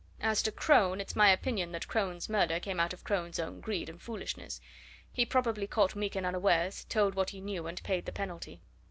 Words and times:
As 0.21 0.41
to 0.41 0.51
Crone 0.51 0.99
it's 0.99 1.15
my 1.15 1.29
opinion 1.29 1.73
that 1.73 1.87
Crone's 1.87 2.27
murder 2.27 2.59
came 2.59 2.79
out 2.79 2.91
of 2.91 3.03
Crone's 3.03 3.37
own 3.37 3.61
greed 3.61 3.87
and 3.87 4.01
foolishness; 4.01 4.59
he 5.13 5.27
probably 5.27 5.67
caught 5.67 5.95
Meekin 5.95 6.25
unawares, 6.25 6.85
told 6.85 7.13
what 7.13 7.29
he 7.29 7.39
knew, 7.39 7.67
and 7.67 7.83
paid 7.83 8.07
the 8.07 8.11
penalty." 8.11 8.61